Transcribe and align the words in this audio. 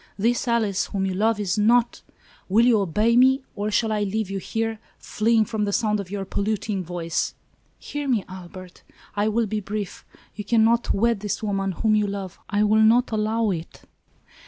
This 0.17 0.47
Alice 0.47 0.87
whom 0.87 1.05
you 1.05 1.13
love 1.13 1.39
is 1.39 1.59
not 1.59 2.01
—""Will 2.49 2.65
you 2.65 2.79
obey 2.79 3.15
me, 3.15 3.43
or 3.55 3.69
shall 3.69 3.91
I 3.91 4.01
leave 4.01 4.31
you 4.31 4.39
here, 4.39 4.79
fleeing 4.97 5.45
from 5.45 5.63
the 5.65 5.71
sound 5.71 5.99
of 5.99 6.09
your 6.09 6.25
polluting 6.25 6.83
voice?"" 6.83 7.35
Hear 7.77 8.07
me, 8.07 8.25
Albert! 8.27 8.81
I 9.15 9.27
will 9.27 9.45
be 9.45 9.59
brief. 9.59 10.03
You 10.33 10.43
can 10.43 10.63
not 10.63 10.91
wed 10.91 11.19
this 11.19 11.43
woman, 11.43 11.73
whom 11.73 11.93
you 11.93 12.07
love. 12.07 12.39
I 12.49 12.63
will 12.63 12.81
not 12.81 13.11
allow 13.11 13.51
it 13.51 13.81